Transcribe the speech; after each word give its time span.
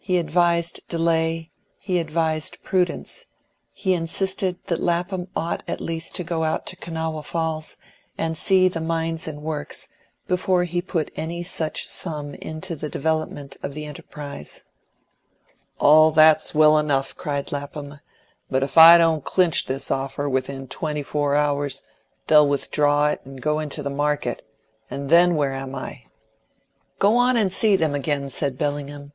He 0.00 0.18
advised 0.18 0.80
delay, 0.88 1.52
he 1.78 2.00
advised 2.00 2.60
prudence; 2.64 3.26
he 3.72 3.94
insisted 3.94 4.58
that 4.66 4.80
Lapham 4.82 5.28
ought 5.36 5.62
at 5.68 5.80
least 5.80 6.16
to 6.16 6.24
go 6.24 6.42
out 6.42 6.66
to 6.66 6.74
Kanawha 6.74 7.22
Falls, 7.22 7.76
and 8.18 8.36
see 8.36 8.66
the 8.66 8.80
mines 8.80 9.28
and 9.28 9.40
works 9.40 9.86
before 10.26 10.64
he 10.64 10.82
put 10.82 11.12
any 11.14 11.44
such 11.44 11.86
sum 11.86 12.34
into 12.34 12.74
the 12.74 12.88
development 12.88 13.56
of 13.62 13.72
the 13.72 13.84
enterprise. 13.84 14.64
"That's 15.80 16.50
all 16.50 16.58
well 16.58 16.76
enough," 16.76 17.16
cried 17.16 17.52
Lapham; 17.52 18.00
"but 18.50 18.64
if 18.64 18.76
I 18.76 18.98
don't 18.98 19.22
clinch 19.22 19.66
this 19.66 19.92
offer 19.92 20.28
within 20.28 20.66
twenty 20.66 21.04
four 21.04 21.36
hours, 21.36 21.82
they'll 22.26 22.48
withdraw 22.48 23.10
it, 23.10 23.20
and 23.24 23.40
go 23.40 23.60
into 23.60 23.80
the 23.80 23.90
market; 23.90 24.44
and 24.90 25.08
then 25.08 25.36
where 25.36 25.52
am 25.52 25.72
I?" 25.76 26.06
"Go 26.98 27.16
on 27.16 27.36
and 27.36 27.52
see 27.52 27.76
them 27.76 27.94
again," 27.94 28.28
said 28.28 28.58
Bellingham. 28.58 29.12